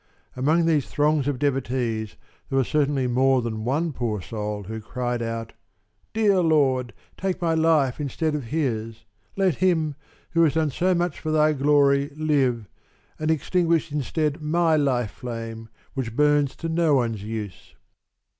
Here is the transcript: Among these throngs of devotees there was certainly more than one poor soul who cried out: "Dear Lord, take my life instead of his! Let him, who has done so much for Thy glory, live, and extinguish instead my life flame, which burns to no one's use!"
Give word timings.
Among 0.35 0.65
these 0.65 0.87
throngs 0.89 1.27
of 1.27 1.37
devotees 1.37 2.15
there 2.49 2.57
was 2.57 2.67
certainly 2.67 3.05
more 3.05 3.43
than 3.43 3.63
one 3.63 3.93
poor 3.93 4.19
soul 4.19 4.63
who 4.63 4.81
cried 4.81 5.21
out: 5.21 5.53
"Dear 6.11 6.39
Lord, 6.39 6.95
take 7.17 7.39
my 7.39 7.53
life 7.53 7.99
instead 8.01 8.33
of 8.33 8.45
his! 8.45 9.05
Let 9.37 9.57
him, 9.57 9.93
who 10.31 10.41
has 10.43 10.55
done 10.55 10.71
so 10.71 10.95
much 10.95 11.19
for 11.19 11.29
Thy 11.31 11.53
glory, 11.53 12.09
live, 12.15 12.67
and 13.19 13.29
extinguish 13.29 13.91
instead 13.91 14.41
my 14.41 14.75
life 14.75 15.11
flame, 15.11 15.69
which 15.93 16.15
burns 16.15 16.55
to 16.55 16.67
no 16.67 16.95
one's 16.95 17.23
use!" 17.23 17.75